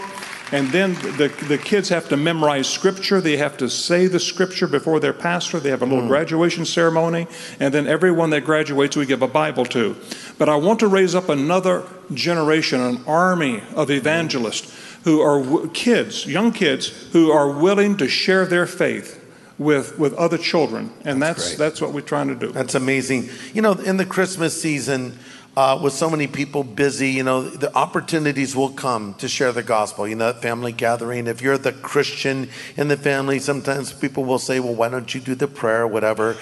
and 0.52 0.68
then 0.68 0.94
the, 1.16 1.35
the 1.49 1.59
kids 1.59 1.88
have 1.88 2.09
to 2.11 2.16
memorize 2.16 2.68
scripture. 2.68 3.21
They 3.21 3.37
have 3.38 3.56
to 3.56 3.68
say 3.68 4.06
the 4.06 4.21
scripture 4.21 4.68
before 4.68 5.00
their 5.00 5.12
pastor. 5.12 5.59
They 5.59 5.71
have 5.71 5.83
a 5.83 5.87
little 5.87 6.04
mm. 6.04 6.09
graduation 6.09 6.64
ceremony, 6.64 7.26
and 7.59 7.75
then 7.75 7.87
everyone 7.87 8.30
that 8.30 8.44
graduates 8.44 8.97
we 8.97 9.06
give 9.06 9.23
a 9.23 9.28
Bible 9.28 9.64
to. 9.66 9.97
But 10.38 10.49
I 10.49 10.56
want 10.56 10.80
to 10.80 10.87
raise 10.87 11.14
up 11.14 11.28
another 11.28 11.85
generation, 12.12 12.80
an 12.80 13.02
army 13.06 13.62
of 13.75 13.88
mm. 13.88 13.97
evangelists 13.97 14.73
who 15.04 15.21
are 15.21 15.42
w- 15.42 15.71
kids, 15.71 16.26
young 16.26 16.52
kids, 16.52 16.88
who 17.12 17.30
are 17.30 17.50
willing 17.50 17.97
to 17.97 18.09
share 18.09 18.47
their 18.47 18.66
faith 18.66 19.23
with, 19.58 19.99
with 19.99 20.14
other 20.14 20.38
children. 20.38 20.92
And 21.04 21.23
that's, 21.23 21.49
great. 21.49 21.58
that's 21.58 21.80
what 21.80 21.92
we're 21.92 22.00
trying 22.00 22.28
to 22.28 22.34
do. 22.34 22.52
That's 22.52 22.75
amazing. 22.75 23.28
You 23.52 23.62
know, 23.62 23.73
in 23.73 23.96
the 23.96 24.06
Christmas 24.06 24.61
season, 24.61 25.18
uh, 25.56 25.78
with 25.80 25.92
so 25.92 26.11
many 26.11 26.26
people 26.26 26.64
busy, 26.64 27.11
you 27.11 27.23
know, 27.23 27.49
the 27.49 27.73
opportunities 27.76 28.56
will 28.56 28.70
come 28.70 29.14
to 29.14 29.28
share 29.28 29.52
the 29.52 29.62
gospel. 29.62 30.08
You 30.08 30.16
know, 30.16 30.32
that 30.32 30.42
family 30.42 30.73
gathering. 30.73 31.28
If 31.28 31.40
you're 31.40 31.58
the 31.58 31.73
Christian 31.73 32.50
in 32.76 32.88
the 32.88 32.96
family, 32.96 33.38
sometimes 33.38 33.92
people 33.92 34.25
will 34.25 34.40
say, 34.40 34.58
well, 34.58 34.75
why 34.75 34.88
don't 34.88 35.14
you 35.14 35.20
do 35.20 35.37
the 35.37 35.46
prayer, 35.46 35.87
whatever. 35.87 36.37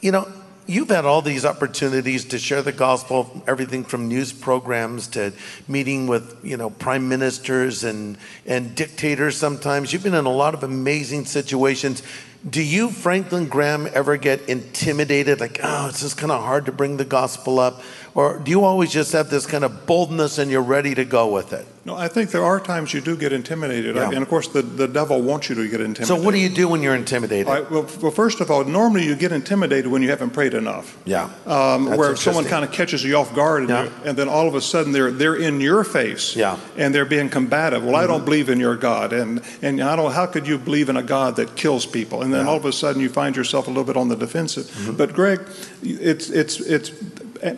You 0.00 0.12
know, 0.12 0.32
you've 0.66 0.88
had 0.88 1.04
all 1.04 1.22
these 1.22 1.44
opportunities 1.44 2.24
to 2.26 2.38
share 2.38 2.62
the 2.62 2.72
gospel, 2.72 3.42
everything 3.46 3.84
from 3.84 4.08
news 4.08 4.32
programs 4.32 5.08
to 5.08 5.32
meeting 5.68 6.06
with, 6.06 6.38
you 6.42 6.56
know, 6.56 6.70
prime 6.70 7.08
ministers 7.08 7.84
and, 7.84 8.16
and 8.46 8.74
dictators 8.74 9.36
sometimes. 9.36 9.92
You've 9.92 10.02
been 10.02 10.14
in 10.14 10.24
a 10.24 10.32
lot 10.32 10.54
of 10.54 10.62
amazing 10.62 11.24
situations. 11.24 12.02
Do 12.48 12.62
you, 12.62 12.90
Franklin 12.90 13.46
Graham, 13.46 13.88
ever 13.92 14.16
get 14.16 14.48
intimidated? 14.48 15.40
Like, 15.40 15.60
oh, 15.62 15.88
it's 15.88 16.00
just 16.00 16.18
kind 16.18 16.32
of 16.32 16.42
hard 16.42 16.66
to 16.66 16.72
bring 16.72 16.96
the 16.96 17.04
gospel 17.04 17.58
up? 17.58 17.82
Or 18.14 18.38
do 18.38 18.50
you 18.50 18.62
always 18.64 18.92
just 18.92 19.12
have 19.12 19.30
this 19.30 19.46
kind 19.46 19.64
of 19.64 19.86
boldness 19.86 20.36
and 20.38 20.50
you're 20.50 20.60
ready 20.62 20.94
to 20.94 21.04
go 21.04 21.28
with 21.32 21.52
it? 21.54 21.66
No, 21.84 21.96
I 21.96 22.06
think 22.08 22.30
there 22.30 22.44
are 22.44 22.60
times 22.60 22.92
you 22.94 23.00
do 23.00 23.16
get 23.16 23.32
intimidated. 23.32 23.96
Yeah. 23.96 24.10
And 24.10 24.18
of 24.22 24.28
course, 24.28 24.46
the, 24.48 24.62
the 24.62 24.86
devil 24.86 25.20
wants 25.20 25.48
you 25.48 25.56
to 25.56 25.62
get 25.68 25.80
intimidated. 25.80 26.06
So, 26.06 26.14
what 26.22 26.32
do 26.32 26.38
you 26.38 26.48
do 26.50 26.68
when 26.68 26.80
you're 26.82 26.94
intimidated? 26.94 27.46
Well, 27.48 27.88
well, 28.00 28.10
first 28.12 28.40
of 28.40 28.50
all, 28.52 28.64
normally 28.64 29.04
you 29.04 29.16
get 29.16 29.32
intimidated 29.32 29.90
when 29.90 30.00
you 30.02 30.10
haven't 30.10 30.30
prayed 30.30 30.54
enough. 30.54 30.96
yeah. 31.06 31.30
Um, 31.46 31.86
where 31.96 32.14
someone 32.14 32.44
kind 32.44 32.64
of 32.64 32.70
catches 32.70 33.02
you 33.02 33.16
off 33.16 33.34
guard, 33.34 33.62
and, 33.62 33.70
Yeah. 33.70 33.88
and 34.04 34.16
then 34.16 34.28
all 34.28 34.46
of 34.46 34.54
a 34.54 34.60
sudden 34.60 34.92
they're 34.92 35.10
they're 35.10 35.34
in 35.34 35.60
your 35.60 35.82
face, 35.82 36.36
Yeah. 36.36 36.52
Mm-hmm. 36.56 36.80
and 36.80 36.94
they're 36.94 37.04
being 37.16 37.28
combative. 37.30 37.82
Well, 37.82 37.96
I 37.96 38.06
don't 38.06 38.24
believe 38.24 38.48
in 38.48 38.60
your 38.60 38.76
God, 38.76 39.12
and 39.12 39.40
and 39.62 39.80
I 39.82 39.96
don't. 39.96 40.12
How 40.12 40.26
could 40.26 40.46
you 40.46 40.58
believe 40.58 40.88
in 40.88 40.96
a 40.96 41.02
God 41.02 41.34
that 41.36 41.56
kills 41.56 41.84
people? 41.86 42.22
And 42.22 42.32
then 42.32 42.40
Yeah. 42.40 42.44
Mm-hmm. 42.44 42.48
all 42.50 42.56
of 42.58 42.64
a 42.66 42.72
sudden 42.72 43.00
you 43.02 43.08
find 43.08 43.34
yourself 43.34 43.66
a 43.66 43.70
little 43.70 43.84
bit 43.84 43.96
on 43.96 44.08
the 44.08 44.16
defensive. 44.16 44.70
But 44.96 45.14
Greg, 45.14 45.40
it's 45.82 46.30
it's 46.30 46.60
it's 46.60 46.92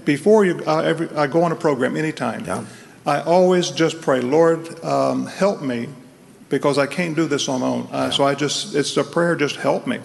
before 0.05 0.45
you 0.45 0.63
uh, 0.67 0.81
every, 0.81 1.09
I 1.17 1.27
go 1.27 1.43
on 1.43 1.53
a 1.53 1.57
program 1.57 1.97
anytime. 1.97 2.45
Yeah. 2.45 2.65
I 3.07 3.21
always 3.21 3.71
just 3.71 4.01
pray, 4.01 4.21
Lord, 4.21 4.83
um, 4.83 5.27
help 5.27 5.61
me, 5.61 5.89
because 6.49 6.79
I 6.79 6.87
can't 6.87 7.17
do 7.17 7.27
this 7.27 7.49
on 7.49 7.61
my 7.61 7.67
own. 7.67 7.89
Uh, 7.91 8.11
so 8.11 8.25
I 8.25 8.35
just, 8.35 8.75
it's 8.75 8.97
a 8.97 9.05
prayer, 9.05 9.35
just 9.35 9.57
help 9.57 9.87
me. 9.87 9.99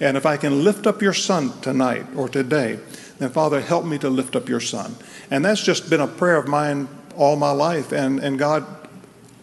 And 0.00 0.16
if 0.16 0.24
I 0.24 0.36
can 0.36 0.62
lift 0.62 0.86
up 0.86 1.02
your 1.02 1.14
son 1.14 1.52
tonight 1.60 2.06
or 2.14 2.28
today, 2.28 2.78
then 3.18 3.30
Father, 3.30 3.60
help 3.60 3.84
me 3.84 3.98
to 3.98 4.10
lift 4.10 4.36
up 4.36 4.48
your 4.48 4.60
son. 4.60 4.94
And 5.30 5.44
that's 5.44 5.62
just 5.62 5.90
been 5.90 6.00
a 6.00 6.06
prayer 6.06 6.36
of 6.36 6.48
mine 6.48 6.88
all 7.16 7.36
my 7.36 7.50
life. 7.50 7.92
And, 7.92 8.20
and 8.20 8.38
God 8.38 8.64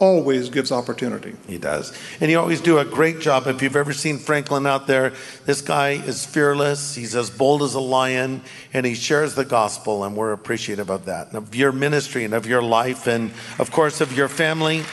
always 0.04 0.50
gives 0.50 0.70
opportunity. 0.70 1.34
He 1.48 1.58
does. 1.58 1.98
And 2.20 2.30
you 2.30 2.38
always 2.38 2.60
do 2.60 2.78
a 2.78 2.84
great 2.84 3.22
job. 3.22 3.48
If 3.48 3.62
you've 3.62 3.78
ever 3.78 3.94
seen 3.94 4.18
Franklin 4.18 4.68
out 4.68 4.86
there, 4.86 5.14
this 5.46 5.62
guy 5.62 5.92
is 5.92 6.26
fearless. 6.26 6.94
He's 6.94 7.16
as 7.16 7.30
bold 7.30 7.64
as 7.64 7.74
a 7.74 7.80
lion, 7.80 8.42
and 8.74 8.86
he 8.86 8.96
shares 8.96 9.34
the 9.36 9.46
gospel, 9.46 10.04
and 10.04 10.14
we're 10.18 10.34
appreciative 10.34 10.90
of 10.90 11.06
that, 11.06 11.28
and 11.28 11.38
of 11.38 11.56
your 11.56 11.72
ministry, 11.72 12.26
and 12.26 12.34
of 12.34 12.46
your 12.46 12.62
life, 12.62 13.08
and 13.08 13.32
of 13.60 13.72
course, 13.72 14.02
of 14.02 14.12
your 14.12 14.28
family. 14.28 14.84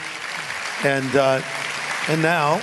And, 0.85 1.13
uh, 1.13 1.41
and 2.07 2.21
now, 2.21 2.61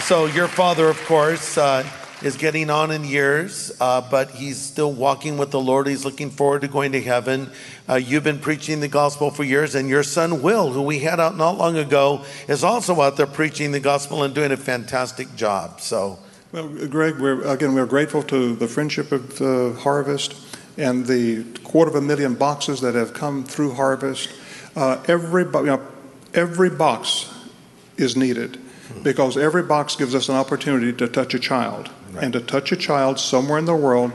so 0.00 0.26
your 0.26 0.48
father, 0.48 0.88
of 0.88 1.00
course, 1.04 1.56
uh, 1.56 1.86
is 2.24 2.36
getting 2.36 2.70
on 2.70 2.90
in 2.90 3.04
years, 3.04 3.72
uh, 3.80 4.00
but 4.10 4.30
he's 4.30 4.56
still 4.56 4.92
walking 4.92 5.38
with 5.38 5.50
the 5.50 5.60
Lord. 5.60 5.86
He's 5.86 6.04
looking 6.04 6.30
forward 6.30 6.62
to 6.62 6.68
going 6.68 6.92
to 6.92 7.00
heaven. 7.00 7.50
Uh, 7.88 7.96
you've 7.96 8.24
been 8.24 8.38
preaching 8.38 8.80
the 8.80 8.88
gospel 8.88 9.30
for 9.30 9.44
years, 9.44 9.74
and 9.74 9.88
your 9.88 10.02
son 10.02 10.42
Will, 10.42 10.72
who 10.72 10.82
we 10.82 11.00
had 11.00 11.18
out 11.18 11.36
not 11.36 11.58
long 11.58 11.76
ago, 11.76 12.24
is 12.48 12.62
also 12.62 13.00
out 13.00 13.16
there 13.16 13.26
preaching 13.26 13.72
the 13.72 13.80
gospel 13.80 14.22
and 14.22 14.34
doing 14.34 14.52
a 14.52 14.56
fantastic 14.56 15.34
job. 15.34 15.80
So, 15.80 16.18
Well, 16.52 16.68
Greg, 16.68 17.18
we're, 17.18 17.42
again, 17.42 17.74
we're 17.74 17.86
grateful 17.86 18.22
to 18.24 18.54
the 18.54 18.68
Friendship 18.68 19.10
of 19.10 19.40
uh, 19.40 19.72
Harvest 19.80 20.34
and 20.78 21.06
the 21.06 21.44
quarter 21.64 21.90
of 21.90 21.96
a 21.96 22.00
million 22.00 22.34
boxes 22.34 22.80
that 22.82 22.94
have 22.94 23.12
come 23.12 23.44
through 23.44 23.74
Harvest. 23.74 24.30
Uh, 24.76 25.02
every, 25.08 25.44
you 25.44 25.62
know, 25.64 25.82
every 26.34 26.70
box 26.70 27.32
is 27.96 28.16
needed 28.16 28.58
because 29.02 29.36
every 29.36 29.62
box 29.62 29.96
gives 29.96 30.14
us 30.14 30.28
an 30.28 30.34
opportunity 30.34 30.92
to 30.92 31.08
touch 31.08 31.34
a 31.34 31.38
child. 31.38 31.90
and 32.20 32.32
to 32.34 32.40
touch 32.40 32.72
a 32.72 32.76
child 32.76 33.18
somewhere 33.18 33.58
in 33.58 33.64
the 33.64 33.74
world 33.74 34.12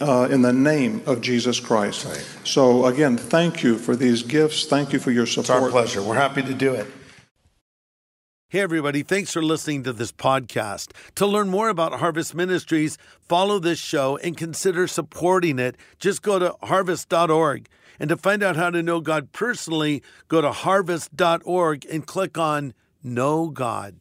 uh, 0.00 0.28
in 0.30 0.42
the 0.42 0.52
name 0.52 1.02
of 1.06 1.20
Jesus 1.20 1.60
Christ. 1.60 2.04
Right. 2.04 2.26
So, 2.44 2.86
again, 2.86 3.16
thank 3.16 3.62
you 3.62 3.78
for 3.78 3.96
these 3.96 4.22
gifts. 4.22 4.66
Thank 4.66 4.92
you 4.92 4.98
for 4.98 5.10
your 5.10 5.26
support. 5.26 5.44
It's 5.44 5.50
our 5.50 5.70
pleasure. 5.70 6.02
We're 6.02 6.16
happy 6.16 6.42
to 6.42 6.54
do 6.54 6.74
it. 6.74 6.86
Hey, 8.50 8.60
everybody, 8.60 9.02
thanks 9.02 9.32
for 9.32 9.42
listening 9.42 9.82
to 9.82 9.92
this 9.92 10.10
podcast. 10.10 10.92
To 11.16 11.26
learn 11.26 11.50
more 11.50 11.68
about 11.68 11.92
Harvest 12.00 12.34
Ministries, 12.34 12.96
follow 13.20 13.58
this 13.58 13.78
show 13.78 14.16
and 14.16 14.38
consider 14.38 14.86
supporting 14.86 15.58
it. 15.58 15.76
Just 15.98 16.22
go 16.22 16.38
to 16.38 16.56
harvest.org. 16.62 17.68
And 18.00 18.08
to 18.08 18.16
find 18.16 18.42
out 18.42 18.56
how 18.56 18.70
to 18.70 18.82
know 18.82 19.00
God 19.00 19.32
personally, 19.32 20.02
go 20.28 20.40
to 20.40 20.52
harvest.org 20.52 21.86
and 21.90 22.06
click 22.06 22.38
on 22.38 22.72
Know 23.02 23.50
God. 23.50 23.96